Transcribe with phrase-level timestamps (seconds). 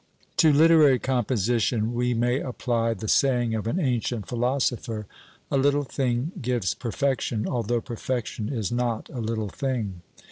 [0.37, 5.05] To literary composition we may apply the saying of an ancient philosopher:
[5.51, 10.01] "A little thing gives perfection, although perfection is not a little thing."